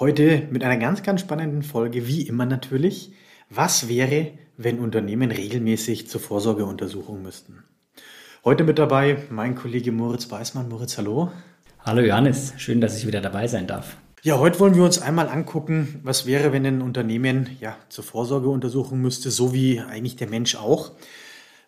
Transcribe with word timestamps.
Heute 0.00 0.48
mit 0.50 0.64
einer 0.64 0.78
ganz, 0.78 1.02
ganz 1.02 1.20
spannenden 1.20 1.62
Folge, 1.62 2.06
wie 2.06 2.22
immer 2.22 2.46
natürlich. 2.46 3.12
Was 3.50 3.86
wäre, 3.86 4.28
wenn 4.56 4.78
Unternehmen 4.78 5.30
regelmäßig 5.30 6.08
zur 6.08 6.22
Vorsorgeuntersuchung 6.22 7.20
müssten? 7.20 7.64
Heute 8.42 8.64
mit 8.64 8.78
dabei 8.78 9.18
mein 9.28 9.56
Kollege 9.56 9.92
Moritz 9.92 10.30
Weißmann. 10.30 10.70
Moritz, 10.70 10.96
hallo. 10.96 11.30
Hallo 11.80 12.00
Johannes, 12.00 12.54
schön, 12.56 12.80
dass 12.80 12.96
ich 12.96 13.06
wieder 13.06 13.20
dabei 13.20 13.46
sein 13.46 13.66
darf. 13.66 13.98
Ja, 14.22 14.38
heute 14.38 14.58
wollen 14.60 14.74
wir 14.74 14.84
uns 14.84 15.02
einmal 15.02 15.28
angucken, 15.28 16.00
was 16.02 16.24
wäre, 16.24 16.54
wenn 16.54 16.64
ein 16.64 16.80
Unternehmen 16.80 17.58
ja 17.60 17.76
zur 17.90 18.02
Vorsorgeuntersuchung 18.02 18.98
müsste, 18.98 19.30
so 19.30 19.52
wie 19.52 19.80
eigentlich 19.80 20.16
der 20.16 20.30
Mensch 20.30 20.56
auch. 20.56 20.92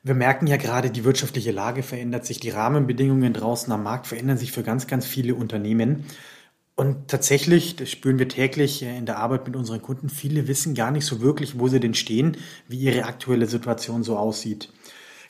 Wir 0.02 0.14
merken 0.14 0.46
ja 0.46 0.56
gerade, 0.56 0.90
die 0.90 1.04
wirtschaftliche 1.04 1.52
Lage 1.52 1.82
verändert 1.82 2.24
sich, 2.24 2.40
die 2.40 2.48
Rahmenbedingungen 2.48 3.34
draußen 3.34 3.70
am 3.70 3.82
Markt 3.82 4.06
verändern 4.06 4.38
sich 4.38 4.52
für 4.52 4.62
ganz, 4.62 4.86
ganz 4.86 5.04
viele 5.04 5.34
Unternehmen. 5.34 6.06
Und 6.74 7.08
tatsächlich, 7.08 7.76
das 7.76 7.90
spüren 7.90 8.18
wir 8.18 8.28
täglich 8.28 8.82
in 8.82 9.04
der 9.04 9.18
Arbeit 9.18 9.46
mit 9.46 9.56
unseren 9.56 9.82
Kunden, 9.82 10.08
viele 10.08 10.48
wissen 10.48 10.74
gar 10.74 10.90
nicht 10.90 11.04
so 11.04 11.20
wirklich, 11.20 11.58
wo 11.58 11.68
sie 11.68 11.80
denn 11.80 11.94
stehen, 11.94 12.38
wie 12.66 12.78
ihre 12.78 13.04
aktuelle 13.04 13.46
Situation 13.46 14.02
so 14.02 14.16
aussieht. 14.16 14.72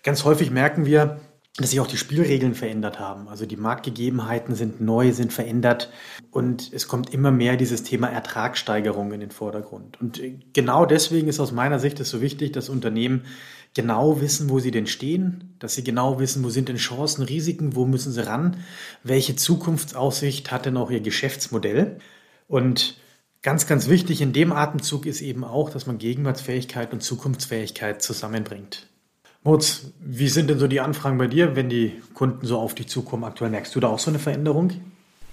Ganz 0.05 0.25
häufig 0.25 0.51
merken 0.51 0.87
wir, 0.87 1.21
dass 1.57 1.71
sich 1.71 1.81
auch 1.81 1.87
die 1.87 1.99
Spielregeln 1.99 2.55
verändert 2.55 2.99
haben. 2.99 3.29
Also 3.29 3.45
die 3.45 3.59
Marktgegebenheiten 3.59 4.55
sind 4.55 4.81
neu, 4.81 5.13
sind 5.13 5.33
verändert 5.33 5.91
und 6.31 6.73
es 6.73 6.89
kommt 6.89 7.13
immer 7.13 7.31
mehr 7.31 7.57
dieses 7.57 7.83
Thema 7.83 8.09
Ertragssteigerung 8.09 9.13
in 9.13 9.21
den 9.21 9.31
Vordergrund. 9.31 10.01
Und 10.01 10.21
genau 10.55 10.87
deswegen 10.87 11.29
ist 11.29 11.41
aus 11.41 11.53
meiner 11.53 11.79
Sicht 11.79 12.01
es 12.01 12.09
so 12.09 12.23
wichtig, 12.23 12.53
dass 12.53 12.71
Unternehmen 12.71 13.27
genau 13.75 14.21
wissen, 14.21 14.51
wo 14.51 14.59
sie 14.59 14.71
denn 14.71 14.87
stehen, 14.87 15.55
dass 15.59 15.75
sie 15.75 15.85
genau 15.85 16.19
wissen, 16.19 16.45
wo 16.45 16.51
sind 16.51 16.69
denn 16.69 16.77
Chancen, 16.77 17.23
Risiken, 17.23 17.75
wo 17.75 17.87
müssen 17.87 18.13
sie 18.13 18.27
ran, 18.27 18.59
welche 19.03 19.37
Zukunftsaussicht 19.37 20.51
hat 20.51 20.67
denn 20.67 20.77
auch 20.77 20.91
ihr 20.91 21.01
Geschäftsmodell. 21.01 21.99
Und 22.49 22.97
ganz, 23.41 23.67
ganz 23.67 23.89
wichtig 23.89 24.21
in 24.21 24.33
dem 24.33 24.53
Atemzug 24.53 25.07
ist 25.07 25.21
eben 25.21 25.45
auch, 25.45 25.71
dass 25.71 25.87
man 25.87 25.99
Gegenwartsfähigkeit 25.99 26.93
und 26.93 27.03
Zukunftsfähigkeit 27.03 28.03
zusammenbringt. 28.03 28.89
Mutz, 29.45 29.93
wie 30.01 30.29
sind 30.29 30.51
denn 30.51 30.59
so 30.59 30.69
die 30.69 30.81
Anfragen 30.81 31.19
bei 31.19 31.27
dir, 31.27 31.57
wenn 31.57 31.69
die 31.69 32.01
Kunden 32.15 32.47
so 32.47 32.59
auf 32.59 32.75
dich 32.75 32.89
zukommen 32.89 33.25
aktuell? 33.25 33.51
Merkst 33.51 33.75
du 33.75 33.81
da 33.81 33.89
auch 33.89 33.99
so 33.99 34.11
eine 34.11 34.21
Veränderung? 34.21 34.73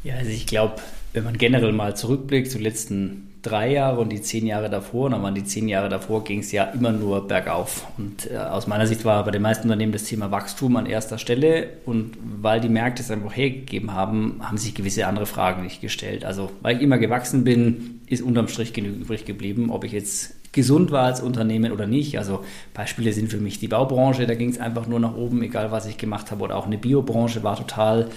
Ja, 0.04 0.16
also 0.16 0.32
ich 0.32 0.48
glaube, 0.48 0.76
wenn 1.14 1.24
man 1.24 1.38
generell 1.38 1.74
mal 1.74 1.96
zurückblickt, 1.96 2.54
die 2.54 2.58
letzten 2.58 3.29
drei 3.42 3.72
Jahre 3.72 4.00
und 4.00 4.10
die 4.10 4.22
zehn 4.22 4.46
Jahre 4.46 4.70
davor, 4.70 5.06
und 5.06 5.14
dann 5.14 5.24
waren 5.24 5.36
die 5.36 5.44
zehn 5.44 5.68
Jahre 5.68 5.90
davor, 5.90 6.24
ging 6.24 6.40
es 6.40 6.52
ja 6.52 6.66
immer 6.66 6.92
nur 6.92 7.28
bergauf. 7.28 7.88
Und 7.98 8.30
äh, 8.30 8.38
aus 8.38 8.68
meiner 8.68 8.88
Sicht 8.88 9.06
war 9.06 9.24
bei 9.24 9.32
den 9.32 9.42
meisten 9.42 9.64
Unternehmen 9.64 9.94
das 9.94 10.04
Thema 10.04 10.32
Wachstum 10.32 10.76
an 10.76 10.86
erster 10.86 11.18
Stelle. 11.18 11.70
Und 11.86 12.18
weil 12.42 12.60
die 12.60 12.70
Märkte 12.70 13.02
es 13.02 13.12
einfach 13.12 13.36
hergegeben 13.36 13.94
haben, 13.94 14.40
haben 14.42 14.58
sich 14.58 14.76
gewisse 14.76 15.08
andere 15.08 15.26
Fragen 15.26 15.64
nicht 15.64 15.82
gestellt. 15.82 16.26
Also, 16.26 16.52
weil 16.62 16.78
ich 16.78 16.82
immer 16.82 16.98
gewachsen 16.98 17.44
bin, 17.44 18.02
ist 18.08 18.22
unterm 18.22 18.48
Strich 18.48 18.74
genug 18.74 18.96
übrig 18.96 19.26
geblieben, 19.26 19.70
ob 19.70 19.84
ich 19.84 19.92
jetzt 19.92 20.36
gesund 20.52 20.92
war 20.92 21.06
als 21.06 21.22
Unternehmen 21.22 21.72
oder 21.72 21.86
nicht. 21.86 22.18
Also 22.18 22.44
Beispiele 22.74 23.14
sind 23.14 23.30
für 23.30 23.38
mich 23.38 23.60
die 23.60 23.68
Baubranche, 23.68 24.26
da 24.26 24.34
ging 24.34 24.50
es 24.50 24.60
einfach 24.60 24.88
nur 24.88 25.00
nach 25.00 25.16
oben, 25.16 25.42
egal 25.44 25.72
was 25.72 25.86
ich 25.86 25.98
gemacht 25.98 26.32
habe. 26.32 26.44
Oder 26.44 26.56
auch 26.56 26.66
eine 26.66 26.78
Biobranche 26.78 27.44
war 27.44 27.56
total 27.56 28.10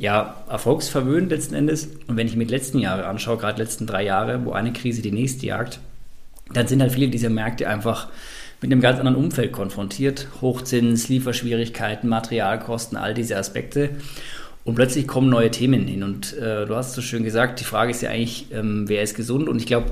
ja, 0.00 0.42
erfolgsverwöhnt 0.48 1.30
letzten 1.30 1.54
Endes. 1.54 1.90
Und 2.08 2.16
wenn 2.16 2.26
ich 2.26 2.34
mir 2.34 2.46
die 2.46 2.54
letzten 2.54 2.78
Jahre 2.78 3.06
anschaue, 3.06 3.36
gerade 3.36 3.56
die 3.56 3.62
letzten 3.62 3.86
drei 3.86 4.02
Jahre, 4.02 4.44
wo 4.46 4.52
eine 4.52 4.72
Krise 4.72 5.02
die 5.02 5.12
nächste 5.12 5.44
jagt, 5.44 5.78
dann 6.52 6.66
sind 6.66 6.80
halt 6.80 6.92
viele 6.92 7.08
dieser 7.08 7.28
Märkte 7.28 7.68
einfach 7.68 8.08
mit 8.62 8.72
einem 8.72 8.80
ganz 8.80 8.98
anderen 8.98 9.16
Umfeld 9.16 9.52
konfrontiert. 9.52 10.28
Hochzins, 10.40 11.10
Lieferschwierigkeiten, 11.10 12.08
Materialkosten, 12.08 12.96
all 12.96 13.12
diese 13.12 13.36
Aspekte. 13.36 13.90
Und 14.64 14.74
plötzlich 14.74 15.06
kommen 15.06 15.28
neue 15.28 15.50
Themen 15.50 15.86
hin. 15.86 16.02
Und 16.02 16.36
äh, 16.38 16.64
du 16.64 16.74
hast 16.74 16.94
so 16.94 17.02
schön 17.02 17.22
gesagt, 17.22 17.60
die 17.60 17.64
Frage 17.64 17.90
ist 17.90 18.00
ja 18.00 18.08
eigentlich, 18.08 18.46
ähm, 18.52 18.88
wer 18.88 19.02
ist 19.02 19.14
gesund? 19.14 19.50
Und 19.50 19.58
ich 19.58 19.66
glaube, 19.66 19.90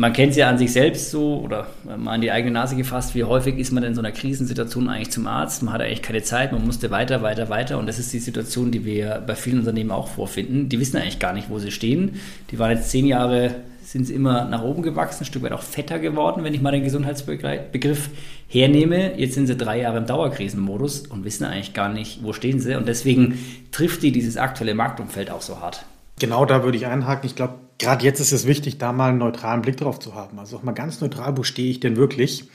man 0.00 0.14
kennt 0.14 0.30
es 0.30 0.38
ja 0.38 0.48
an 0.48 0.56
sich 0.56 0.72
selbst 0.72 1.10
so 1.10 1.42
oder 1.44 1.66
mal 1.84 2.14
an 2.14 2.22
die 2.22 2.32
eigene 2.32 2.52
Nase 2.52 2.74
gefasst, 2.74 3.14
wie 3.14 3.24
häufig 3.24 3.58
ist 3.58 3.70
man 3.70 3.82
in 3.82 3.94
so 3.94 4.00
einer 4.00 4.12
Krisensituation 4.12 4.88
eigentlich 4.88 5.10
zum 5.10 5.26
Arzt, 5.26 5.62
man 5.62 5.74
hat 5.74 5.82
eigentlich 5.82 6.00
keine 6.00 6.22
Zeit, 6.22 6.52
man 6.52 6.64
musste 6.64 6.90
weiter, 6.90 7.20
weiter, 7.20 7.50
weiter 7.50 7.76
und 7.76 7.86
das 7.86 7.98
ist 7.98 8.10
die 8.14 8.18
Situation, 8.18 8.70
die 8.70 8.86
wir 8.86 9.22
bei 9.26 9.34
vielen 9.34 9.58
Unternehmen 9.58 9.90
auch 9.90 10.08
vorfinden. 10.08 10.70
Die 10.70 10.80
wissen 10.80 10.96
eigentlich 10.96 11.18
gar 11.18 11.34
nicht, 11.34 11.50
wo 11.50 11.58
sie 11.58 11.70
stehen. 11.70 12.18
Die 12.50 12.58
waren 12.58 12.70
jetzt 12.70 12.90
zehn 12.90 13.04
Jahre, 13.04 13.56
sind 13.82 14.06
sie 14.06 14.14
immer 14.14 14.46
nach 14.46 14.62
oben 14.62 14.82
gewachsen, 14.82 15.24
ein 15.24 15.26
Stück 15.26 15.42
weit 15.42 15.52
auch 15.52 15.62
fetter 15.62 15.98
geworden, 15.98 16.44
wenn 16.44 16.54
ich 16.54 16.62
mal 16.62 16.70
den 16.70 16.84
Gesundheitsbegriff 16.84 18.08
hernehme. 18.48 19.18
Jetzt 19.18 19.34
sind 19.34 19.48
sie 19.48 19.56
drei 19.56 19.80
Jahre 19.80 19.98
im 19.98 20.06
Dauerkrisenmodus 20.06 21.08
und 21.08 21.24
wissen 21.24 21.44
eigentlich 21.44 21.74
gar 21.74 21.90
nicht, 21.90 22.24
wo 22.24 22.32
stehen 22.32 22.58
sie 22.58 22.74
und 22.74 22.88
deswegen 22.88 23.38
trifft 23.70 24.02
die 24.02 24.12
dieses 24.12 24.38
aktuelle 24.38 24.74
Marktumfeld 24.74 25.30
auch 25.30 25.42
so 25.42 25.60
hart. 25.60 25.84
Genau 26.20 26.44
da 26.44 26.62
würde 26.62 26.76
ich 26.76 26.86
einhaken. 26.86 27.26
Ich 27.26 27.34
glaube, 27.34 27.54
gerade 27.78 28.04
jetzt 28.04 28.20
ist 28.20 28.30
es 28.30 28.46
wichtig, 28.46 28.78
da 28.78 28.92
mal 28.92 29.08
einen 29.08 29.18
neutralen 29.18 29.62
Blick 29.62 29.78
drauf 29.78 29.98
zu 29.98 30.14
haben. 30.14 30.38
Also 30.38 30.58
auch 30.58 30.62
mal 30.62 30.72
ganz 30.72 31.00
neutral, 31.00 31.36
wo 31.36 31.42
stehe 31.42 31.70
ich 31.70 31.80
denn 31.80 31.96
wirklich? 31.96 32.48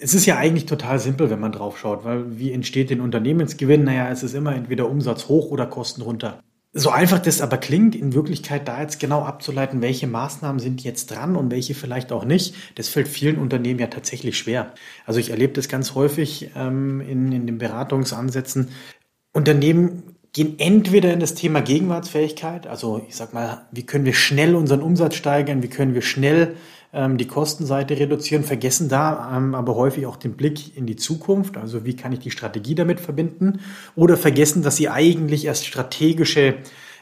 Es 0.00 0.14
ist 0.14 0.26
ja 0.26 0.36
eigentlich 0.36 0.66
total 0.66 0.98
simpel, 0.98 1.30
wenn 1.30 1.40
man 1.40 1.52
drauf 1.52 1.78
schaut, 1.78 2.04
weil 2.04 2.38
wie 2.38 2.52
entsteht 2.52 2.90
den 2.90 3.00
Unternehmensgewinn? 3.00 3.84
Naja, 3.84 4.10
es 4.10 4.24
ist 4.24 4.34
immer 4.34 4.54
entweder 4.54 4.90
Umsatz 4.90 5.28
hoch 5.28 5.50
oder 5.50 5.66
Kosten 5.66 6.02
runter. 6.02 6.40
So 6.72 6.90
einfach 6.90 7.20
das 7.20 7.40
aber 7.40 7.56
klingt, 7.56 7.94
in 7.94 8.14
Wirklichkeit 8.14 8.66
da 8.68 8.82
jetzt 8.82 9.00
genau 9.00 9.22
abzuleiten, 9.22 9.80
welche 9.80 10.06
Maßnahmen 10.06 10.58
sind 10.58 10.82
jetzt 10.82 11.06
dran 11.06 11.36
und 11.36 11.50
welche 11.50 11.74
vielleicht 11.74 12.12
auch 12.12 12.24
nicht, 12.24 12.54
das 12.74 12.88
fällt 12.88 13.08
vielen 13.08 13.38
Unternehmen 13.38 13.80
ja 13.80 13.86
tatsächlich 13.86 14.36
schwer. 14.36 14.74
Also 15.06 15.18
ich 15.20 15.30
erlebe 15.30 15.54
das 15.54 15.68
ganz 15.68 15.94
häufig 15.94 16.50
ähm, 16.56 17.00
in, 17.00 17.32
in 17.32 17.46
den 17.46 17.58
Beratungsansätzen. 17.58 18.68
Unternehmen 19.32 20.17
gehen 20.32 20.58
entweder 20.58 21.12
in 21.12 21.20
das 21.20 21.34
Thema 21.34 21.60
Gegenwartsfähigkeit, 21.60 22.66
also 22.66 23.04
ich 23.08 23.16
sag 23.16 23.32
mal, 23.32 23.66
wie 23.72 23.84
können 23.84 24.04
wir 24.04 24.14
schnell 24.14 24.54
unseren 24.54 24.82
Umsatz 24.82 25.14
steigern, 25.14 25.62
wie 25.62 25.68
können 25.68 25.94
wir 25.94 26.02
schnell 26.02 26.56
ähm, 26.92 27.16
die 27.18 27.26
Kostenseite 27.26 27.98
reduzieren, 27.98 28.44
vergessen 28.44 28.88
da 28.88 29.36
ähm, 29.36 29.54
aber 29.54 29.74
häufig 29.74 30.06
auch 30.06 30.16
den 30.16 30.34
Blick 30.34 30.76
in 30.76 30.86
die 30.86 30.96
Zukunft, 30.96 31.56
also 31.56 31.84
wie 31.84 31.96
kann 31.96 32.12
ich 32.12 32.20
die 32.20 32.30
Strategie 32.30 32.74
damit 32.74 33.00
verbinden, 33.00 33.60
oder 33.94 34.16
vergessen, 34.16 34.62
dass 34.62 34.76
sie 34.76 34.88
eigentlich 34.88 35.46
erst 35.46 35.66
strategische 35.66 36.56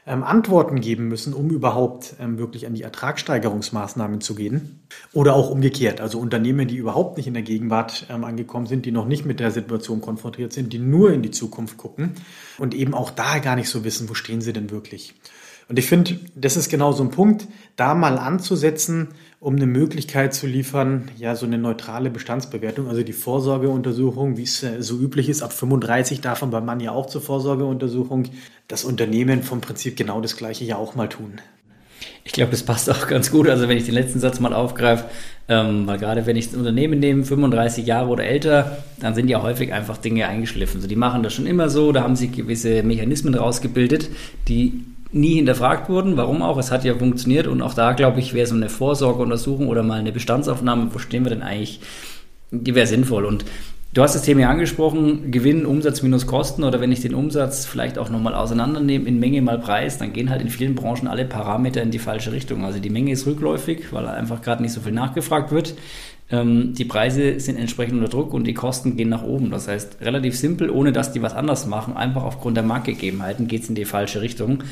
ähm, 0.06 0.22
Antworten 0.22 0.80
geben 0.80 1.08
müssen, 1.08 1.34
um 1.34 1.50
überhaupt 1.50 2.14
ähm, 2.20 2.38
wirklich 2.38 2.66
an 2.66 2.74
die 2.74 2.82
Ertragssteigerungsmaßnahmen 2.82 4.20
zu 4.20 4.34
gehen. 4.34 4.80
Oder 5.12 5.34
auch 5.34 5.50
umgekehrt, 5.50 6.00
also 6.00 6.20
Unternehmen, 6.20 6.68
die 6.68 6.76
überhaupt 6.76 7.16
nicht 7.16 7.26
in 7.26 7.34
der 7.34 7.42
Gegenwart 7.42 8.06
ähm, 8.08 8.24
angekommen 8.24 8.66
sind, 8.66 8.86
die 8.86 8.92
noch 8.92 9.06
nicht 9.06 9.26
mit 9.26 9.40
der 9.40 9.50
Situation 9.50 10.00
konfrontiert 10.00 10.52
sind, 10.52 10.72
die 10.72 10.78
nur 10.78 11.12
in 11.12 11.22
die 11.22 11.32
Zukunft 11.32 11.76
gucken 11.76 12.12
und 12.58 12.74
eben 12.74 12.94
auch 12.94 13.10
da 13.10 13.38
gar 13.38 13.56
nicht 13.56 13.68
so 13.68 13.84
wissen, 13.84 14.08
wo 14.08 14.14
stehen 14.14 14.40
sie 14.40 14.52
denn 14.52 14.70
wirklich. 14.70 15.14
Und 15.68 15.78
ich 15.78 15.86
finde, 15.86 16.20
das 16.36 16.56
ist 16.56 16.68
genau 16.68 16.92
so 16.92 17.02
ein 17.02 17.10
Punkt, 17.10 17.48
da 17.74 17.94
mal 17.94 18.18
anzusetzen, 18.18 19.08
um 19.40 19.56
eine 19.56 19.66
Möglichkeit 19.66 20.32
zu 20.32 20.46
liefern, 20.46 21.10
ja, 21.18 21.34
so 21.34 21.44
eine 21.44 21.58
neutrale 21.58 22.08
Bestandsbewertung, 22.08 22.88
also 22.88 23.02
die 23.02 23.12
Vorsorgeuntersuchung, 23.12 24.36
wie 24.36 24.44
es 24.44 24.62
äh, 24.62 24.80
so 24.80 24.98
üblich 24.98 25.28
ist, 25.28 25.42
ab 25.42 25.52
35 25.52 26.20
darf 26.20 26.40
man 26.40 26.50
beim 26.50 26.64
Mann 26.64 26.80
ja 26.80 26.92
auch 26.92 27.06
zur 27.06 27.20
Vorsorgeuntersuchung, 27.20 28.28
das 28.68 28.84
Unternehmen 28.84 29.42
vom 29.42 29.60
Prinzip 29.60 29.96
genau 29.96 30.20
das 30.20 30.36
Gleiche 30.36 30.64
ja 30.64 30.76
auch 30.76 30.94
mal 30.94 31.08
tun. 31.08 31.40
Ich 32.24 32.32
glaube, 32.32 32.50
das 32.50 32.62
passt 32.62 32.90
auch 32.90 33.06
ganz 33.06 33.30
gut. 33.30 33.48
Also 33.48 33.68
wenn 33.68 33.78
ich 33.78 33.84
den 33.84 33.94
letzten 33.94 34.20
Satz 34.20 34.40
mal 34.40 34.52
aufgreife, 34.52 35.04
ähm, 35.48 35.86
weil 35.86 35.98
gerade 35.98 36.26
wenn 36.26 36.36
ich 36.36 36.46
das 36.46 36.56
Unternehmen 36.56 36.98
nehme, 36.98 37.24
35 37.24 37.86
Jahre 37.86 38.08
oder 38.08 38.24
älter, 38.24 38.78
dann 39.00 39.14
sind 39.14 39.28
ja 39.28 39.42
häufig 39.42 39.72
einfach 39.72 39.96
Dinge 39.96 40.26
eingeschliffen. 40.26 40.80
So, 40.80 40.88
die 40.88 40.96
machen 40.96 41.22
das 41.22 41.34
schon 41.34 41.46
immer 41.46 41.68
so, 41.68 41.92
da 41.92 42.02
haben 42.02 42.16
sich 42.16 42.32
gewisse 42.32 42.82
Mechanismen 42.82 43.34
rausgebildet, 43.34 44.10
die 44.48 44.84
nie 45.16 45.34
hinterfragt 45.34 45.88
wurden. 45.88 46.16
Warum 46.16 46.42
auch? 46.42 46.58
Es 46.58 46.70
hat 46.70 46.84
ja 46.84 46.94
funktioniert 46.94 47.46
und 47.46 47.62
auch 47.62 47.74
da, 47.74 47.92
glaube 47.92 48.20
ich, 48.20 48.34
wäre 48.34 48.46
so 48.46 48.54
eine 48.54 48.68
Vorsorgeuntersuchung 48.68 49.68
oder 49.68 49.82
mal 49.82 49.98
eine 49.98 50.12
Bestandsaufnahme, 50.12 50.94
wo 50.94 50.98
stehen 50.98 51.24
wir 51.24 51.30
denn 51.30 51.42
eigentlich, 51.42 51.80
die 52.50 52.74
wäre 52.74 52.86
sinnvoll. 52.86 53.24
Und 53.24 53.44
du 53.94 54.02
hast 54.02 54.14
das 54.14 54.22
Thema 54.22 54.42
ja 54.42 54.50
angesprochen, 54.50 55.30
Gewinn, 55.30 55.66
Umsatz 55.66 56.02
minus 56.02 56.26
Kosten 56.26 56.62
oder 56.62 56.80
wenn 56.80 56.92
ich 56.92 57.00
den 57.00 57.14
Umsatz 57.14 57.64
vielleicht 57.64 57.98
auch 57.98 58.10
nochmal 58.10 58.34
auseinandernehme 58.34 59.08
in 59.08 59.18
Menge 59.18 59.42
mal 59.42 59.58
Preis, 59.58 59.98
dann 59.98 60.12
gehen 60.12 60.30
halt 60.30 60.42
in 60.42 60.50
vielen 60.50 60.74
Branchen 60.74 61.08
alle 61.08 61.24
Parameter 61.24 61.82
in 61.82 61.90
die 61.90 61.98
falsche 61.98 62.32
Richtung. 62.32 62.64
Also 62.64 62.78
die 62.78 62.90
Menge 62.90 63.12
ist 63.12 63.26
rückläufig, 63.26 63.92
weil 63.92 64.06
einfach 64.06 64.42
gerade 64.42 64.62
nicht 64.62 64.72
so 64.72 64.80
viel 64.80 64.92
nachgefragt 64.92 65.50
wird. 65.50 65.74
Ähm, 66.28 66.74
die 66.74 66.84
Preise 66.84 67.38
sind 67.38 67.56
entsprechend 67.56 67.98
unter 67.98 68.08
Druck 68.10 68.34
und 68.34 68.44
die 68.44 68.54
Kosten 68.54 68.96
gehen 68.96 69.08
nach 69.08 69.22
oben. 69.22 69.50
Das 69.50 69.68
heißt, 69.68 69.98
relativ 70.00 70.36
simpel, 70.36 70.70
ohne 70.70 70.92
dass 70.92 71.12
die 71.12 71.22
was 71.22 71.34
anders 71.34 71.66
machen, 71.66 71.96
einfach 71.96 72.24
aufgrund 72.24 72.56
der 72.56 72.64
Marktgegebenheiten 72.64 73.46
geht 73.46 73.62
es 73.62 73.68
in 73.68 73.74
die 73.74 73.84
falsche 73.84 74.20
Richtung. 74.22 74.64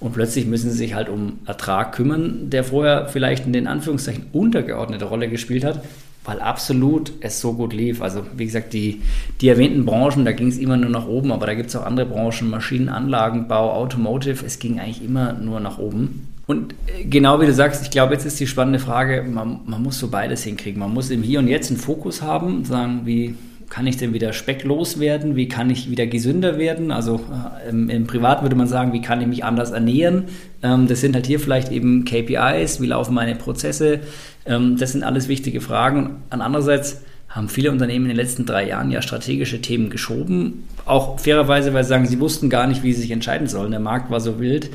Und 0.00 0.12
plötzlich 0.12 0.46
müssen 0.46 0.70
sie 0.70 0.78
sich 0.78 0.94
halt 0.94 1.08
um 1.08 1.38
Ertrag 1.46 1.92
kümmern, 1.92 2.50
der 2.50 2.64
vorher 2.64 3.08
vielleicht 3.08 3.46
in 3.46 3.52
den 3.52 3.66
Anführungszeichen 3.66 4.26
untergeordnete 4.32 5.04
Rolle 5.04 5.28
gespielt 5.28 5.64
hat. 5.64 5.82
weil 6.24 6.40
absolut 6.40 7.12
es 7.20 7.40
so 7.40 7.54
gut 7.54 7.72
lief. 7.72 8.00
Also 8.00 8.24
wie 8.36 8.46
gesagt, 8.46 8.72
die, 8.72 9.02
die 9.40 9.48
erwähnten 9.48 9.84
Branchen, 9.84 10.24
da 10.24 10.32
ging 10.32 10.48
es 10.48 10.58
immer 10.58 10.76
nur 10.76 10.90
nach 10.90 11.06
oben, 11.06 11.32
aber 11.32 11.46
da 11.46 11.54
gibt 11.54 11.70
es 11.70 11.76
auch 11.76 11.84
andere 11.84 12.06
Branchen, 12.06 12.48
Maschinenanlagenbau, 12.48 13.72
Automotive, 13.72 14.44
es 14.44 14.58
ging 14.58 14.78
eigentlich 14.78 15.04
immer 15.04 15.32
nur 15.32 15.60
nach 15.60 15.78
oben. 15.78 16.28
Und 16.52 16.74
äh, 16.86 17.04
genau 17.04 17.40
wie 17.40 17.46
du 17.46 17.54
sagst, 17.54 17.82
ich 17.82 17.90
glaube, 17.90 18.12
jetzt 18.12 18.26
ist 18.26 18.38
die 18.38 18.46
spannende 18.46 18.78
Frage, 18.78 19.22
man, 19.22 19.60
man 19.64 19.82
muss 19.82 19.98
so 19.98 20.08
beides 20.08 20.44
hinkriegen. 20.44 20.80
Man 20.80 20.92
muss 20.92 21.10
im 21.10 21.22
Hier 21.22 21.38
und 21.38 21.48
Jetzt 21.48 21.70
einen 21.70 21.80
Fokus 21.80 22.20
haben, 22.20 22.64
sagen, 22.66 23.02
wie 23.04 23.34
kann 23.70 23.86
ich 23.86 23.96
denn 23.96 24.12
wieder 24.12 24.34
specklos 24.34 25.00
werden? 25.00 25.34
Wie 25.34 25.48
kann 25.48 25.70
ich 25.70 25.90
wieder 25.90 26.06
gesünder 26.06 26.58
werden? 26.58 26.90
Also 26.90 27.22
äh, 27.64 27.70
im, 27.70 27.88
im 27.88 28.06
Privat 28.06 28.42
würde 28.42 28.54
man 28.54 28.66
sagen, 28.66 28.92
wie 28.92 29.00
kann 29.00 29.22
ich 29.22 29.26
mich 29.26 29.44
anders 29.44 29.70
ernähren? 29.70 30.24
Ähm, 30.62 30.88
das 30.88 31.00
sind 31.00 31.14
halt 31.14 31.26
hier 31.26 31.40
vielleicht 31.40 31.72
eben 31.72 32.04
KPIs, 32.04 32.82
wie 32.82 32.88
laufen 32.88 33.14
meine 33.14 33.34
Prozesse? 33.34 34.00
Ähm, 34.44 34.76
das 34.76 34.92
sind 34.92 35.04
alles 35.04 35.28
wichtige 35.28 35.62
Fragen. 35.62 36.16
Und 36.28 36.42
andererseits 36.42 37.00
haben 37.30 37.48
viele 37.48 37.70
Unternehmen 37.70 38.04
in 38.04 38.10
den 38.10 38.18
letzten 38.18 38.44
drei 38.44 38.68
Jahren 38.68 38.90
ja 38.90 39.00
strategische 39.00 39.62
Themen 39.62 39.88
geschoben. 39.88 40.64
Auch 40.84 41.18
fairerweise, 41.18 41.72
weil 41.72 41.82
sie 41.82 41.88
sagen, 41.88 42.06
sie 42.06 42.20
wussten 42.20 42.50
gar 42.50 42.66
nicht, 42.66 42.82
wie 42.82 42.92
sie 42.92 43.00
sich 43.00 43.10
entscheiden 43.10 43.46
sollen. 43.46 43.70
Der 43.70 43.80
Markt 43.80 44.10
war 44.10 44.20
so 44.20 44.38
wild. 44.38 44.68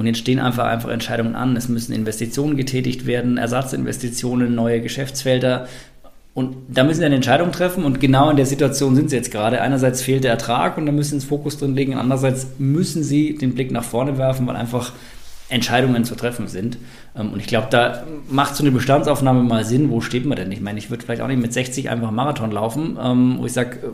Und 0.00 0.06
jetzt 0.06 0.20
stehen 0.20 0.38
einfach, 0.38 0.64
einfach 0.64 0.88
Entscheidungen 0.88 1.34
an. 1.34 1.56
Es 1.56 1.68
müssen 1.68 1.92
Investitionen 1.92 2.56
getätigt 2.56 3.04
werden, 3.04 3.36
Ersatzinvestitionen, 3.36 4.54
neue 4.54 4.80
Geschäftsfelder. 4.80 5.68
Und 6.32 6.56
da 6.68 6.84
müssen 6.84 7.00
sie 7.00 7.04
eine 7.04 7.16
Entscheidung 7.16 7.52
treffen 7.52 7.84
und 7.84 8.00
genau 8.00 8.30
in 8.30 8.38
der 8.38 8.46
Situation 8.46 8.96
sind 8.96 9.10
sie 9.10 9.16
jetzt 9.16 9.30
gerade. 9.30 9.60
Einerseits 9.60 10.00
fehlt 10.00 10.24
der 10.24 10.30
Ertrag 10.30 10.78
und 10.78 10.86
da 10.86 10.92
müssen 10.92 11.20
sie 11.20 11.26
den 11.26 11.28
Fokus 11.28 11.58
drin 11.58 11.74
legen. 11.74 11.96
Andererseits 11.96 12.46
müssen 12.56 13.02
sie 13.02 13.36
den 13.36 13.54
Blick 13.54 13.70
nach 13.72 13.84
vorne 13.84 14.16
werfen, 14.16 14.46
weil 14.46 14.56
einfach 14.56 14.94
Entscheidungen 15.50 16.06
zu 16.06 16.14
treffen 16.14 16.48
sind. 16.48 16.78
Ähm, 17.14 17.34
und 17.34 17.40
ich 17.40 17.46
glaube, 17.46 17.66
da 17.68 18.04
macht 18.30 18.56
so 18.56 18.62
eine 18.64 18.70
Bestandsaufnahme 18.70 19.42
mal 19.42 19.66
Sinn. 19.66 19.90
Wo 19.90 20.00
steht 20.00 20.24
man 20.24 20.36
denn? 20.36 20.50
Ich 20.50 20.62
meine, 20.62 20.78
ich 20.78 20.88
würde 20.88 21.04
vielleicht 21.04 21.20
auch 21.20 21.28
nicht 21.28 21.42
mit 21.42 21.52
60 21.52 21.90
einfach 21.90 22.10
Marathon 22.10 22.52
laufen, 22.52 22.96
ähm, 22.98 23.36
wo 23.38 23.44
ich 23.44 23.52
sage, 23.52 23.76
äh, 23.76 23.90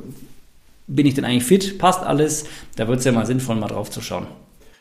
bin 0.86 1.04
ich 1.04 1.14
denn 1.14 1.24
eigentlich 1.24 1.42
fit? 1.42 1.78
Passt 1.78 2.04
alles? 2.04 2.44
Da 2.76 2.86
wird 2.86 3.00
es 3.00 3.04
ja 3.04 3.10
mal 3.10 3.26
sinnvoll, 3.26 3.56
mal 3.56 3.66
drauf 3.66 3.90
zu 3.90 4.00
schauen. 4.00 4.28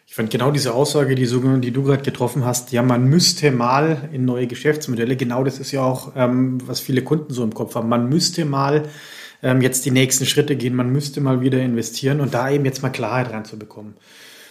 Ich 0.07 0.13
fand 0.13 0.29
genau 0.29 0.51
diese 0.51 0.73
Aussage, 0.73 1.15
die, 1.15 1.25
die 1.25 1.71
du 1.71 1.83
gerade 1.83 2.03
getroffen 2.03 2.45
hast, 2.45 2.71
ja, 2.71 2.83
man 2.83 3.05
müsste 3.05 3.51
mal 3.51 4.09
in 4.13 4.23
neue 4.23 4.47
Geschäftsmodelle, 4.47 5.17
genau 5.17 5.43
das 5.43 5.59
ist 5.59 5.71
ja 5.71 5.81
auch, 5.81 6.13
ähm, 6.15 6.59
was 6.67 6.79
viele 6.79 7.03
Kunden 7.03 7.33
so 7.33 7.43
im 7.43 7.53
Kopf 7.53 7.75
haben, 7.75 7.89
man 7.89 8.07
müsste 8.07 8.45
mal 8.45 8.83
ähm, 9.41 9.61
jetzt 9.61 9.83
die 9.85 9.91
nächsten 9.91 10.25
Schritte 10.25 10.55
gehen, 10.55 10.75
man 10.75 10.91
müsste 10.91 11.21
mal 11.21 11.41
wieder 11.41 11.59
investieren 11.59 12.21
und 12.21 12.33
da 12.33 12.49
eben 12.49 12.65
jetzt 12.65 12.83
mal 12.83 12.89
Klarheit 12.89 13.31
reinzubekommen. 13.31 13.95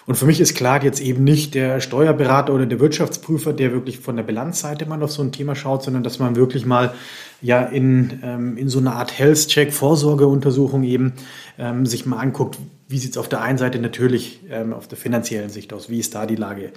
Und 0.07 0.17
für 0.17 0.27
mich 0.27 0.41
ist 0.41 0.55
klar 0.55 0.83
jetzt 0.85 1.01
eben 1.01 1.25
nicht 1.25 1.55
der 1.55 1.81
Steuerberater 1.81 2.53
oder 2.53 2.67
der 2.67 2.79
Wirtschaftsprüfer, 2.79 3.53
der 3.53 3.73
wirklich 3.73 4.01
von 4.01 4.17
der 4.17 4.23
Bilanzseite 4.23 4.87
mal 4.87 5.03
auf 5.03 5.13
so 5.13 5.23
ein 5.23 5.33
Thema 5.33 5.57
schaut, 5.57 5.83
sondern 5.83 6.03
dass 6.03 6.19
man 6.19 6.37
wirklich 6.37 6.67
mal 6.67 6.95
ja 7.41 7.63
in, 7.63 8.21
ähm, 8.23 8.57
in 8.57 8.69
so 8.69 8.79
eine 8.79 8.93
Art 8.93 9.19
Health-Check, 9.19 9.73
Vorsorgeuntersuchung 9.73 10.85
eben 10.85 11.15
ähm, 11.59 11.87
sich 11.87 12.05
mal 12.05 12.19
anguckt, 12.19 12.59
wie 12.89 12.99
sieht 12.99 13.13
es 13.13 13.19
auf 13.19 13.29
der 13.29 13.41
einen 13.41 13.59
Seite 13.59 13.79
natürlich 13.79 14.41
ähm, 14.51 14.75
auf 14.75 14.89
der 14.89 14.99
finanziellen 14.99 15.49
Sicht 15.51 15.73
aus, 15.73 15.89
wie 15.89 16.01
ist 16.01 16.15
da 16.15 16.27
die 16.27 16.37
Lage. 16.37 16.73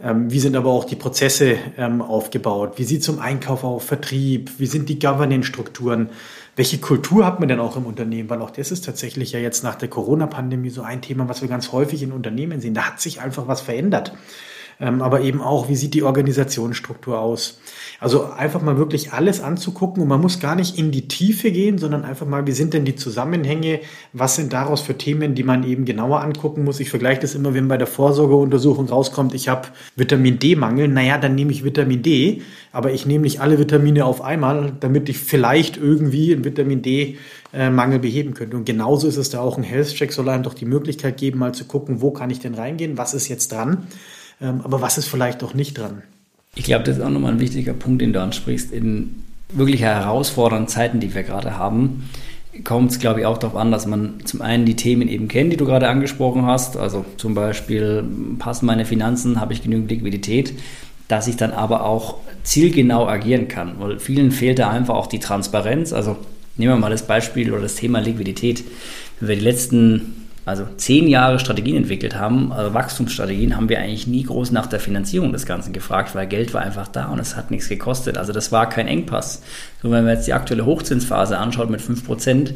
Ähm, 0.00 0.30
wie 0.30 0.38
sind 0.38 0.54
aber 0.54 0.70
auch 0.70 0.84
die 0.84 0.96
Prozesse 0.96 1.56
ähm, 1.76 2.02
aufgebaut? 2.02 2.74
Wie 2.76 2.84
sieht 2.84 3.02
es 3.02 3.08
um 3.08 3.18
Einkauf 3.18 3.64
auf, 3.64 3.84
Vertrieb? 3.84 4.52
Wie 4.58 4.66
sind 4.66 4.88
die 4.88 4.98
Governance-Strukturen? 4.98 6.10
Welche 6.54 6.78
Kultur 6.78 7.26
hat 7.26 7.40
man 7.40 7.48
denn 7.48 7.58
auch 7.58 7.76
im 7.76 7.84
Unternehmen? 7.84 8.30
Weil 8.30 8.40
auch 8.40 8.50
das 8.50 8.70
ist 8.70 8.84
tatsächlich 8.84 9.32
ja 9.32 9.40
jetzt 9.40 9.64
nach 9.64 9.74
der 9.74 9.88
Corona-Pandemie 9.88 10.70
so 10.70 10.82
ein 10.82 11.02
Thema, 11.02 11.28
was 11.28 11.42
wir 11.42 11.48
ganz 11.48 11.72
häufig 11.72 12.02
in 12.02 12.12
Unternehmen 12.12 12.60
sehen. 12.60 12.74
Da 12.74 12.82
hat 12.82 13.00
sich 13.00 13.20
einfach 13.20 13.48
was 13.48 13.60
verändert. 13.60 14.12
Ähm, 14.80 15.02
aber 15.02 15.22
eben 15.22 15.40
auch, 15.40 15.68
wie 15.68 15.74
sieht 15.74 15.94
die 15.94 16.04
Organisationsstruktur 16.04 17.18
aus? 17.18 17.58
Also 17.98 18.30
einfach 18.30 18.62
mal 18.62 18.78
wirklich 18.78 19.12
alles 19.12 19.40
anzugucken 19.40 20.00
und 20.00 20.08
man 20.08 20.20
muss 20.20 20.38
gar 20.38 20.54
nicht 20.54 20.78
in 20.78 20.92
die 20.92 21.08
Tiefe 21.08 21.50
gehen, 21.50 21.78
sondern 21.78 22.04
einfach 22.04 22.26
mal, 22.26 22.46
wie 22.46 22.52
sind 22.52 22.74
denn 22.74 22.84
die 22.84 22.94
Zusammenhänge? 22.94 23.80
Was 24.12 24.36
sind 24.36 24.52
daraus 24.52 24.80
für 24.80 24.96
Themen, 24.96 25.34
die 25.34 25.42
man 25.42 25.64
eben 25.64 25.84
genauer 25.84 26.20
angucken 26.20 26.62
muss? 26.62 26.78
Ich 26.78 26.90
vergleiche 26.90 27.20
das 27.20 27.34
immer, 27.34 27.54
wenn 27.54 27.66
bei 27.66 27.76
der 27.76 27.88
Vorsorgeuntersuchung 27.88 28.88
rauskommt, 28.88 29.34
ich 29.34 29.48
habe 29.48 29.66
Vitamin 29.96 30.38
D-Mangel. 30.38 30.86
Naja, 30.86 31.18
dann 31.18 31.34
nehme 31.34 31.50
ich 31.50 31.64
Vitamin 31.64 32.02
D, 32.02 32.42
aber 32.70 32.92
ich 32.92 33.04
nehme 33.04 33.22
nicht 33.22 33.40
alle 33.40 33.58
Vitamine 33.58 34.04
auf 34.04 34.22
einmal, 34.22 34.72
damit 34.78 35.08
ich 35.08 35.18
vielleicht 35.18 35.76
irgendwie 35.76 36.32
einen 36.32 36.44
Vitamin 36.44 36.82
D-Mangel 36.82 37.98
beheben 37.98 38.34
könnte. 38.34 38.56
Und 38.56 38.64
genauso 38.64 39.08
ist 39.08 39.16
es 39.16 39.30
da 39.30 39.40
auch 39.40 39.58
ein 39.58 39.64
Health-Check, 39.64 40.12
soll 40.12 40.28
einem 40.28 40.44
doch 40.44 40.54
die 40.54 40.66
Möglichkeit 40.66 41.16
geben, 41.16 41.40
mal 41.40 41.52
zu 41.52 41.64
gucken, 41.64 42.00
wo 42.00 42.12
kann 42.12 42.30
ich 42.30 42.38
denn 42.38 42.54
reingehen? 42.54 42.96
Was 42.96 43.12
ist 43.12 43.26
jetzt 43.26 43.50
dran? 43.50 43.88
Ähm, 44.40 44.60
aber 44.64 44.80
was 44.80 44.98
ist 44.98 45.08
vielleicht 45.08 45.42
auch 45.42 45.54
nicht 45.54 45.78
dran? 45.78 46.02
Ich 46.54 46.64
glaube, 46.64 46.84
das 46.84 46.98
ist 46.98 47.02
auch 47.02 47.10
nochmal 47.10 47.32
ein 47.32 47.40
wichtiger 47.40 47.72
Punkt, 47.72 48.02
den 48.02 48.12
du 48.12 48.20
ansprichst. 48.20 48.72
In 48.72 49.24
wirklich 49.52 49.82
herausfordernden 49.82 50.68
Zeiten, 50.68 51.00
die 51.00 51.14
wir 51.14 51.22
gerade 51.22 51.56
haben, 51.56 52.08
kommt 52.64 52.90
es, 52.90 52.98
glaube 52.98 53.20
ich, 53.20 53.26
auch 53.26 53.38
darauf 53.38 53.56
an, 53.56 53.70
dass 53.70 53.86
man 53.86 54.24
zum 54.24 54.42
einen 54.42 54.64
die 54.64 54.76
Themen 54.76 55.08
eben 55.08 55.28
kennt, 55.28 55.52
die 55.52 55.56
du 55.56 55.64
gerade 55.64 55.88
angesprochen 55.88 56.46
hast. 56.46 56.76
Also 56.76 57.04
zum 57.16 57.34
Beispiel, 57.34 58.04
passen 58.38 58.66
meine 58.66 58.84
Finanzen, 58.84 59.40
habe 59.40 59.52
ich 59.52 59.62
genügend 59.62 59.90
Liquidität, 59.90 60.54
dass 61.06 61.28
ich 61.28 61.36
dann 61.36 61.52
aber 61.52 61.84
auch 61.84 62.16
zielgenau 62.42 63.06
agieren 63.06 63.48
kann. 63.48 63.74
Weil 63.78 63.98
vielen 63.98 64.30
fehlt 64.30 64.58
da 64.58 64.70
einfach 64.70 64.94
auch 64.94 65.06
die 65.06 65.20
Transparenz. 65.20 65.92
Also 65.92 66.16
nehmen 66.56 66.72
wir 66.72 66.76
mal 66.76 66.90
das 66.90 67.06
Beispiel 67.06 67.52
oder 67.52 67.62
das 67.62 67.76
Thema 67.76 68.00
Liquidität. 68.00 68.64
Wenn 69.20 69.28
wir 69.28 69.36
die 69.36 69.44
letzten 69.44 70.17
also 70.48 70.64
zehn 70.78 71.08
Jahre 71.08 71.38
Strategien 71.38 71.76
entwickelt 71.76 72.16
haben, 72.16 72.52
also 72.52 72.72
Wachstumsstrategien, 72.72 73.54
haben 73.54 73.68
wir 73.68 73.78
eigentlich 73.78 74.06
nie 74.06 74.22
groß 74.22 74.50
nach 74.50 74.66
der 74.66 74.80
Finanzierung 74.80 75.30
des 75.30 75.44
Ganzen 75.44 75.74
gefragt, 75.74 76.14
weil 76.14 76.26
Geld 76.26 76.54
war 76.54 76.62
einfach 76.62 76.88
da 76.88 77.06
und 77.06 77.18
es 77.18 77.36
hat 77.36 77.50
nichts 77.50 77.68
gekostet. 77.68 78.16
Also 78.16 78.32
das 78.32 78.50
war 78.50 78.66
kein 78.68 78.88
Engpass. 78.88 79.42
So, 79.82 79.90
wenn 79.90 80.04
man 80.04 80.14
jetzt 80.14 80.26
die 80.26 80.32
aktuelle 80.32 80.64
Hochzinsphase 80.64 81.36
anschaut 81.36 81.68
mit 81.68 81.82
5%, 81.82 82.54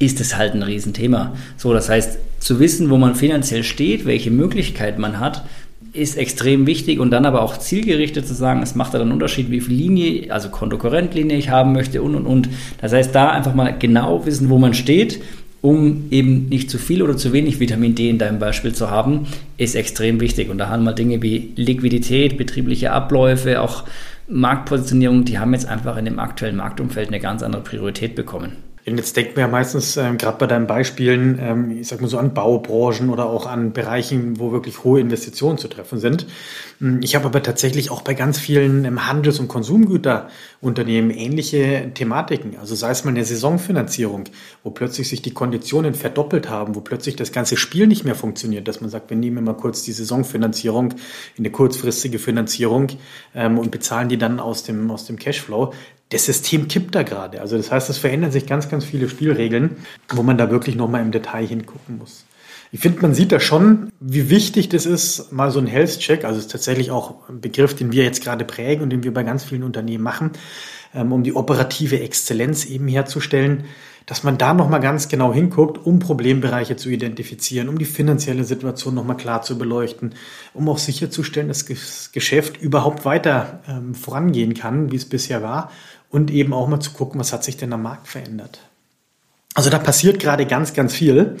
ist 0.00 0.20
es 0.20 0.36
halt 0.36 0.54
ein 0.54 0.64
Riesenthema. 0.64 1.34
So, 1.56 1.72
das 1.72 1.88
heißt, 1.88 2.18
zu 2.40 2.58
wissen, 2.58 2.90
wo 2.90 2.96
man 2.96 3.14
finanziell 3.14 3.62
steht, 3.62 4.04
welche 4.04 4.32
Möglichkeit 4.32 4.98
man 4.98 5.20
hat, 5.20 5.44
ist 5.92 6.18
extrem 6.18 6.66
wichtig 6.66 6.98
und 6.98 7.12
dann 7.12 7.24
aber 7.24 7.42
auch 7.42 7.56
zielgerichtet 7.56 8.26
zu 8.26 8.34
sagen, 8.34 8.62
es 8.62 8.74
macht 8.74 8.94
dann 8.94 9.02
einen 9.02 9.12
Unterschied, 9.12 9.50
wie 9.50 9.60
viel 9.60 9.74
Linie, 9.76 10.32
also 10.32 10.48
Kontokorrentlinie 10.48 11.36
ich 11.36 11.50
haben 11.50 11.72
möchte 11.72 12.02
und 12.02 12.16
und 12.16 12.26
und. 12.26 12.48
Das 12.80 12.92
heißt, 12.92 13.14
da 13.14 13.30
einfach 13.30 13.54
mal 13.54 13.76
genau 13.78 14.26
wissen, 14.26 14.50
wo 14.50 14.58
man 14.58 14.74
steht 14.74 15.20
um 15.60 16.06
eben 16.10 16.48
nicht 16.48 16.70
zu 16.70 16.78
viel 16.78 17.02
oder 17.02 17.16
zu 17.16 17.32
wenig 17.32 17.58
Vitamin 17.58 17.94
D 17.94 18.08
in 18.08 18.18
deinem 18.18 18.38
Beispiel 18.38 18.74
zu 18.74 18.90
haben, 18.90 19.26
ist 19.56 19.74
extrem 19.74 20.20
wichtig. 20.20 20.50
Und 20.50 20.58
da 20.58 20.68
haben 20.68 20.84
wir 20.84 20.92
Dinge 20.92 21.20
wie 21.22 21.52
Liquidität, 21.56 22.36
betriebliche 22.36 22.92
Abläufe, 22.92 23.60
auch 23.60 23.84
Marktpositionierung, 24.28 25.24
die 25.24 25.38
haben 25.38 25.54
jetzt 25.54 25.66
einfach 25.66 25.96
in 25.96 26.04
dem 26.04 26.18
aktuellen 26.18 26.56
Marktumfeld 26.56 27.08
eine 27.08 27.20
ganz 27.20 27.42
andere 27.42 27.62
Priorität 27.62 28.14
bekommen. 28.14 28.67
Jetzt 28.96 29.16
denkt 29.16 29.36
man 29.36 29.46
ja 29.46 29.48
meistens, 29.48 29.96
ähm, 29.96 30.18
gerade 30.18 30.38
bei 30.38 30.46
deinen 30.46 30.66
Beispielen, 30.66 31.38
ähm, 31.40 31.70
ich 31.80 31.88
sag 31.88 32.00
mal 32.00 32.08
so 32.08 32.18
an 32.18 32.34
Baubranchen 32.34 33.10
oder 33.10 33.26
auch 33.26 33.46
an 33.46 33.72
Bereichen, 33.72 34.38
wo 34.38 34.52
wirklich 34.52 34.84
hohe 34.84 35.00
Investitionen 35.00 35.58
zu 35.58 35.68
treffen 35.68 35.98
sind. 35.98 36.26
Hm, 36.80 37.00
ich 37.02 37.14
habe 37.14 37.26
aber 37.26 37.42
tatsächlich 37.42 37.90
auch 37.90 38.02
bei 38.02 38.14
ganz 38.14 38.38
vielen 38.38 38.84
ähm, 38.84 39.06
Handels- 39.06 39.40
und 39.40 39.48
Konsumgüterunternehmen 39.48 41.10
ähnliche 41.10 41.90
Thematiken. 41.92 42.56
Also 42.60 42.74
sei 42.74 42.90
es 42.90 43.04
mal 43.04 43.10
eine 43.10 43.24
Saisonfinanzierung, 43.24 44.24
wo 44.62 44.70
plötzlich 44.70 45.08
sich 45.08 45.22
die 45.22 45.34
Konditionen 45.34 45.94
verdoppelt 45.94 46.48
haben, 46.48 46.74
wo 46.74 46.80
plötzlich 46.80 47.16
das 47.16 47.32
ganze 47.32 47.56
Spiel 47.56 47.86
nicht 47.86 48.04
mehr 48.04 48.14
funktioniert, 48.14 48.68
dass 48.68 48.80
man 48.80 48.90
sagt, 48.90 49.10
wir 49.10 49.16
nehmen 49.16 49.44
mal 49.44 49.54
kurz 49.54 49.82
die 49.82 49.92
Saisonfinanzierung 49.92 50.92
in 51.36 51.44
eine 51.44 51.50
kurzfristige 51.50 52.18
Finanzierung 52.18 52.88
ähm, 53.34 53.58
und 53.58 53.70
bezahlen 53.70 54.08
die 54.08 54.18
dann 54.18 54.40
aus 54.40 54.62
dem, 54.62 54.90
aus 54.90 55.04
dem 55.06 55.18
Cashflow 55.18 55.72
das 56.10 56.24
System 56.24 56.68
kippt 56.68 56.94
da 56.94 57.02
gerade. 57.02 57.40
Also 57.40 57.56
das 57.56 57.70
heißt, 57.70 57.90
es 57.90 57.98
verändern 57.98 58.32
sich 58.32 58.46
ganz, 58.46 58.68
ganz 58.68 58.84
viele 58.84 59.08
Spielregeln, 59.08 59.76
wo 60.08 60.22
man 60.22 60.38
da 60.38 60.50
wirklich 60.50 60.74
nochmal 60.76 61.02
im 61.02 61.12
Detail 61.12 61.46
hingucken 61.46 61.98
muss. 61.98 62.24
Ich 62.70 62.80
finde, 62.80 63.00
man 63.00 63.14
sieht 63.14 63.32
da 63.32 63.40
schon, 63.40 63.90
wie 63.98 64.28
wichtig 64.28 64.68
das 64.68 64.84
ist, 64.84 65.32
mal 65.32 65.50
so 65.50 65.58
ein 65.58 65.66
Health-Check, 65.66 66.24
also 66.24 66.38
es 66.38 66.46
ist 66.46 66.52
tatsächlich 66.52 66.90
auch 66.90 67.28
ein 67.28 67.40
Begriff, 67.40 67.74
den 67.74 67.92
wir 67.92 68.04
jetzt 68.04 68.22
gerade 68.22 68.44
prägen 68.44 68.82
und 68.82 68.90
den 68.90 69.04
wir 69.04 69.14
bei 69.14 69.22
ganz 69.22 69.44
vielen 69.44 69.62
Unternehmen 69.62 70.04
machen, 70.04 70.32
ähm, 70.94 71.12
um 71.12 71.22
die 71.22 71.34
operative 71.34 72.00
Exzellenz 72.00 72.66
eben 72.66 72.86
herzustellen, 72.86 73.64
dass 74.04 74.22
man 74.22 74.38
da 74.38 74.54
nochmal 74.54 74.80
ganz 74.80 75.08
genau 75.08 75.34
hinguckt, 75.34 75.84
um 75.84 75.98
Problembereiche 75.98 76.76
zu 76.76 76.88
identifizieren, 76.88 77.68
um 77.68 77.78
die 77.78 77.84
finanzielle 77.84 78.44
Situation 78.44 78.94
nochmal 78.94 79.18
klar 79.18 79.42
zu 79.42 79.58
beleuchten, 79.58 80.14
um 80.54 80.68
auch 80.68 80.78
sicherzustellen, 80.78 81.48
dass 81.48 81.66
das 81.66 82.10
Geschäft 82.12 82.60
überhaupt 82.60 83.04
weiter 83.04 83.60
ähm, 83.68 83.94
vorangehen 83.94 84.54
kann, 84.54 84.92
wie 84.92 84.96
es 84.96 85.06
bisher 85.06 85.42
war 85.42 85.70
und 86.10 86.30
eben 86.30 86.52
auch 86.52 86.68
mal 86.68 86.80
zu 86.80 86.92
gucken, 86.92 87.20
was 87.20 87.32
hat 87.32 87.44
sich 87.44 87.56
denn 87.56 87.72
am 87.72 87.82
Markt 87.82 88.08
verändert. 88.08 88.60
Also 89.54 89.70
da 89.70 89.78
passiert 89.78 90.20
gerade 90.20 90.46
ganz, 90.46 90.72
ganz 90.72 90.94
viel. 90.94 91.36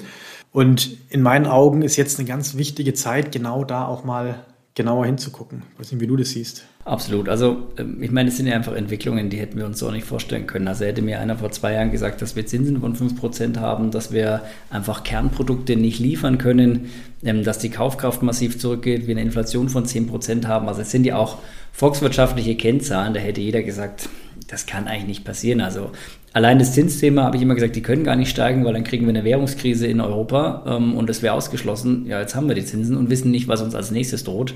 Und 0.50 0.96
in 1.10 1.22
meinen 1.22 1.46
Augen 1.46 1.82
ist 1.82 1.96
jetzt 1.96 2.18
eine 2.18 2.26
ganz 2.26 2.56
wichtige 2.56 2.94
Zeit, 2.94 3.32
genau 3.32 3.64
da 3.64 3.86
auch 3.86 4.04
mal 4.04 4.44
genauer 4.78 5.06
hinzugucken. 5.06 5.64
Ich 5.74 5.80
weiß 5.80 5.92
nicht, 5.92 6.00
wie 6.00 6.06
du 6.06 6.16
das 6.16 6.30
siehst. 6.30 6.64
Absolut. 6.84 7.28
Also 7.28 7.68
ähm, 7.76 8.00
ich 8.00 8.10
meine, 8.10 8.28
es 8.28 8.36
sind 8.36 8.46
ja 8.46 8.54
einfach 8.54 8.74
Entwicklungen, 8.74 9.28
die 9.28 9.36
hätten 9.36 9.58
wir 9.58 9.66
uns 9.66 9.80
so 9.80 9.90
nicht 9.90 10.06
vorstellen 10.06 10.46
können. 10.46 10.68
Also 10.68 10.84
hätte 10.84 11.02
mir 11.02 11.20
einer 11.20 11.36
vor 11.36 11.50
zwei 11.50 11.74
Jahren 11.74 11.90
gesagt, 11.90 12.22
dass 12.22 12.36
wir 12.36 12.46
Zinsen 12.46 12.80
von 12.80 12.96
5% 12.96 13.58
haben, 13.58 13.90
dass 13.90 14.12
wir 14.12 14.42
einfach 14.70 15.02
Kernprodukte 15.02 15.76
nicht 15.76 15.98
liefern 15.98 16.38
können, 16.38 16.90
ähm, 17.24 17.42
dass 17.42 17.58
die 17.58 17.70
Kaufkraft 17.70 18.22
massiv 18.22 18.58
zurückgeht, 18.58 19.06
wir 19.06 19.14
eine 19.14 19.22
Inflation 19.22 19.68
von 19.68 19.84
10% 19.84 20.46
haben. 20.46 20.68
Also 20.68 20.82
es 20.82 20.90
sind 20.92 21.04
ja 21.04 21.16
auch 21.16 21.38
volkswirtschaftliche 21.72 22.54
Kennzahlen, 22.54 23.14
da 23.14 23.20
hätte 23.20 23.40
jeder 23.40 23.62
gesagt, 23.62 24.08
das 24.48 24.66
kann 24.66 24.88
eigentlich 24.88 25.06
nicht 25.06 25.24
passieren. 25.24 25.60
Also 25.60 25.90
allein 26.32 26.58
das 26.58 26.72
Zinsthema 26.72 27.22
habe 27.22 27.36
ich 27.36 27.42
immer 27.42 27.54
gesagt, 27.54 27.76
die 27.76 27.82
können 27.82 28.02
gar 28.02 28.16
nicht 28.16 28.30
steigen, 28.30 28.64
weil 28.64 28.72
dann 28.72 28.84
kriegen 28.84 29.04
wir 29.04 29.10
eine 29.10 29.24
Währungskrise 29.24 29.86
in 29.86 30.00
Europa 30.00 30.64
ähm, 30.66 30.96
und 30.96 31.08
das 31.08 31.22
wäre 31.22 31.34
ausgeschlossen. 31.34 32.06
Ja, 32.06 32.20
jetzt 32.20 32.34
haben 32.34 32.48
wir 32.48 32.54
die 32.54 32.64
Zinsen 32.64 32.96
und 32.96 33.10
wissen 33.10 33.30
nicht, 33.30 33.46
was 33.46 33.62
uns 33.62 33.74
als 33.74 33.90
nächstes 33.90 34.24
droht. 34.24 34.54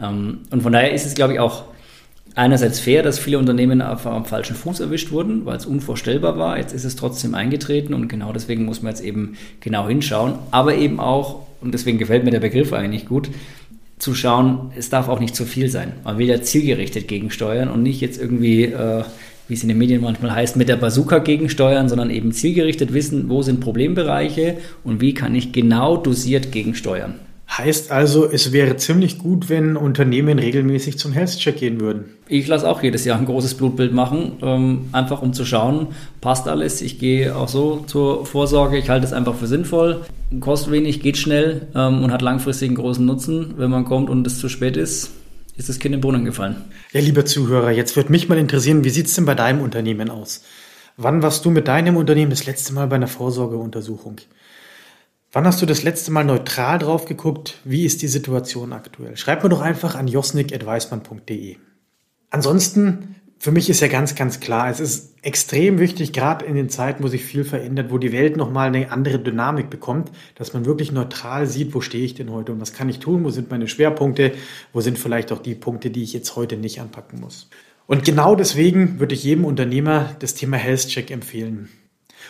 Ähm, 0.00 0.40
und 0.50 0.62
von 0.62 0.72
daher 0.72 0.92
ist 0.92 1.06
es, 1.06 1.14
glaube 1.14 1.34
ich, 1.34 1.40
auch 1.40 1.64
einerseits 2.34 2.80
fair, 2.80 3.02
dass 3.02 3.18
viele 3.18 3.38
Unternehmen 3.38 3.80
auf, 3.80 4.06
am 4.06 4.24
falschen 4.24 4.56
Fuß 4.56 4.80
erwischt 4.80 5.12
wurden, 5.12 5.46
weil 5.46 5.56
es 5.56 5.66
unvorstellbar 5.66 6.38
war. 6.38 6.58
Jetzt 6.58 6.74
ist 6.74 6.84
es 6.84 6.96
trotzdem 6.96 7.34
eingetreten 7.34 7.94
und 7.94 8.08
genau 8.08 8.32
deswegen 8.32 8.64
muss 8.64 8.82
man 8.82 8.92
jetzt 8.92 9.02
eben 9.02 9.36
genau 9.60 9.88
hinschauen. 9.88 10.34
Aber 10.50 10.74
eben 10.74 11.00
auch, 11.00 11.46
und 11.60 11.72
deswegen 11.72 11.98
gefällt 11.98 12.24
mir 12.24 12.30
der 12.30 12.40
Begriff 12.40 12.72
eigentlich 12.72 13.06
gut, 13.06 13.30
zu 13.98 14.14
schauen, 14.14 14.72
es 14.76 14.90
darf 14.90 15.08
auch 15.08 15.20
nicht 15.20 15.34
zu 15.34 15.44
viel 15.44 15.68
sein. 15.68 15.92
Man 16.04 16.18
will 16.18 16.28
ja 16.28 16.40
zielgerichtet 16.40 17.08
gegensteuern 17.08 17.68
und 17.68 17.82
nicht 17.82 18.00
jetzt 18.00 18.20
irgendwie, 18.20 18.64
äh, 18.64 19.04
wie 19.48 19.54
es 19.54 19.62
in 19.62 19.68
den 19.68 19.78
Medien 19.78 20.00
manchmal 20.00 20.34
heißt, 20.34 20.56
mit 20.56 20.68
der 20.68 20.76
Bazooka 20.76 21.18
gegensteuern, 21.18 21.88
sondern 21.88 22.10
eben 22.10 22.32
zielgerichtet 22.32 22.92
wissen, 22.92 23.28
wo 23.28 23.42
sind 23.42 23.60
Problembereiche 23.60 24.58
und 24.84 25.00
wie 25.00 25.14
kann 25.14 25.34
ich 25.34 25.52
genau 25.52 25.96
dosiert 25.96 26.52
gegensteuern. 26.52 27.14
Heißt 27.50 27.90
also, 27.90 28.30
es 28.30 28.52
wäre 28.52 28.76
ziemlich 28.76 29.18
gut, 29.18 29.48
wenn 29.48 29.76
Unternehmen 29.76 30.38
regelmäßig 30.38 30.98
zum 30.98 31.12
Health-Check 31.12 31.56
gehen 31.56 31.80
würden. 31.80 32.04
Ich 32.28 32.46
lasse 32.46 32.68
auch 32.68 32.82
jedes 32.82 33.06
Jahr 33.06 33.18
ein 33.18 33.24
großes 33.24 33.54
Blutbild 33.54 33.92
machen, 33.92 34.34
ähm, 34.42 34.90
einfach 34.92 35.22
um 35.22 35.32
zu 35.32 35.46
schauen, 35.46 35.88
passt 36.20 36.46
alles. 36.46 36.82
Ich 36.82 36.98
gehe 36.98 37.34
auch 37.34 37.48
so 37.48 37.84
zur 37.86 38.26
Vorsorge. 38.26 38.76
Ich 38.76 38.90
halte 38.90 39.06
es 39.06 39.14
einfach 39.14 39.34
für 39.34 39.46
sinnvoll. 39.46 40.02
Kostet 40.40 40.72
wenig, 40.72 41.00
geht 41.00 41.16
schnell 41.16 41.68
ähm, 41.74 42.04
und 42.04 42.12
hat 42.12 42.20
langfristig 42.22 42.68
einen 42.68 42.76
großen 42.76 43.04
Nutzen. 43.04 43.54
Wenn 43.56 43.70
man 43.70 43.86
kommt 43.86 44.10
und 44.10 44.26
es 44.26 44.38
zu 44.38 44.50
spät 44.50 44.76
ist, 44.76 45.10
ist 45.56 45.70
das 45.70 45.78
Kind 45.78 45.94
im 45.94 46.02
Brunnen 46.02 46.26
gefallen. 46.26 46.56
Ja, 46.92 47.00
lieber 47.00 47.24
Zuhörer, 47.24 47.70
jetzt 47.70 47.96
würde 47.96 48.12
mich 48.12 48.28
mal 48.28 48.38
interessieren, 48.38 48.84
wie 48.84 48.90
sieht 48.90 49.06
es 49.06 49.14
denn 49.14 49.24
bei 49.24 49.34
deinem 49.34 49.62
Unternehmen 49.62 50.10
aus? 50.10 50.42
Wann 50.98 51.22
warst 51.22 51.44
du 51.44 51.50
mit 51.50 51.66
deinem 51.66 51.96
Unternehmen 51.96 52.30
das 52.30 52.44
letzte 52.44 52.74
Mal 52.74 52.88
bei 52.88 52.96
einer 52.96 53.08
Vorsorgeuntersuchung? 53.08 54.16
Wann 55.30 55.44
hast 55.44 55.60
du 55.60 55.66
das 55.66 55.82
letzte 55.82 56.10
Mal 56.10 56.24
neutral 56.24 56.78
drauf 56.78 57.04
geguckt? 57.04 57.58
Wie 57.62 57.84
ist 57.84 58.00
die 58.00 58.08
Situation 58.08 58.72
aktuell? 58.72 59.14
Schreib 59.18 59.42
mir 59.42 59.50
doch 59.50 59.60
einfach 59.60 59.94
an 59.94 60.08
josnik.weismann.de. 60.08 61.56
Ansonsten, 62.30 63.16
für 63.38 63.52
mich 63.52 63.68
ist 63.68 63.80
ja 63.80 63.88
ganz, 63.88 64.14
ganz 64.14 64.40
klar, 64.40 64.70
es 64.70 64.80
ist 64.80 65.16
extrem 65.20 65.78
wichtig, 65.78 66.14
gerade 66.14 66.46
in 66.46 66.54
den 66.54 66.70
Zeiten, 66.70 67.04
wo 67.04 67.08
sich 67.08 67.26
viel 67.26 67.44
verändert, 67.44 67.90
wo 67.90 67.98
die 67.98 68.12
Welt 68.12 68.38
nochmal 68.38 68.68
eine 68.68 68.90
andere 68.90 69.18
Dynamik 69.18 69.68
bekommt, 69.68 70.10
dass 70.34 70.54
man 70.54 70.64
wirklich 70.64 70.92
neutral 70.92 71.46
sieht, 71.46 71.74
wo 71.74 71.82
stehe 71.82 72.06
ich 72.06 72.14
denn 72.14 72.30
heute 72.30 72.52
und 72.52 72.60
was 72.62 72.72
kann 72.72 72.88
ich 72.88 72.98
tun, 72.98 73.22
wo 73.22 73.28
sind 73.28 73.50
meine 73.50 73.68
Schwerpunkte, 73.68 74.32
wo 74.72 74.80
sind 74.80 74.98
vielleicht 74.98 75.30
auch 75.30 75.42
die 75.42 75.54
Punkte, 75.54 75.90
die 75.90 76.04
ich 76.04 76.14
jetzt 76.14 76.36
heute 76.36 76.56
nicht 76.56 76.80
anpacken 76.80 77.20
muss. 77.20 77.50
Und 77.86 78.02
genau 78.02 78.34
deswegen 78.34 78.98
würde 78.98 79.14
ich 79.14 79.24
jedem 79.24 79.44
Unternehmer 79.44 80.16
das 80.20 80.32
Thema 80.32 80.56
Health 80.56 80.88
Check 80.88 81.10
empfehlen. 81.10 81.68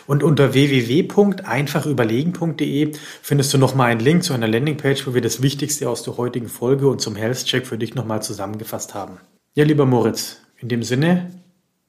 Und 0.07 0.23
unter 0.23 0.53
www.einfachüberlegen.de 0.53 2.91
findest 3.21 3.53
du 3.53 3.57
nochmal 3.57 3.91
einen 3.91 4.01
Link 4.01 4.23
zu 4.23 4.33
einer 4.33 4.47
Landingpage, 4.47 5.05
wo 5.07 5.13
wir 5.13 5.21
das 5.21 5.41
Wichtigste 5.41 5.89
aus 5.89 6.03
der 6.03 6.17
heutigen 6.17 6.49
Folge 6.49 6.87
und 6.87 7.01
zum 7.01 7.15
Health 7.15 7.45
Check 7.45 7.67
für 7.67 7.77
dich 7.77 7.95
nochmal 7.95 8.21
zusammengefasst 8.21 8.93
haben. 8.93 9.17
Ja, 9.55 9.63
lieber 9.63 9.85
Moritz, 9.85 10.41
in 10.59 10.67
dem 10.69 10.83
Sinne, 10.83 11.31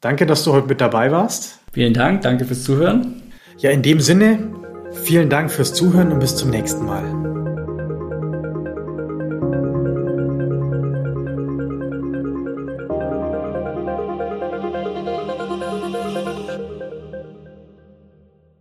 danke, 0.00 0.26
dass 0.26 0.44
du 0.44 0.52
heute 0.52 0.68
mit 0.68 0.80
dabei 0.80 1.12
warst. 1.12 1.58
Vielen 1.72 1.94
Dank, 1.94 2.22
danke 2.22 2.44
fürs 2.44 2.64
Zuhören. 2.64 3.22
Ja, 3.58 3.70
in 3.70 3.82
dem 3.82 4.00
Sinne, 4.00 4.38
vielen 5.04 5.28
Dank 5.28 5.50
fürs 5.50 5.74
Zuhören 5.74 6.12
und 6.12 6.20
bis 6.20 6.36
zum 6.36 6.50
nächsten 6.50 6.86
Mal. 6.86 7.19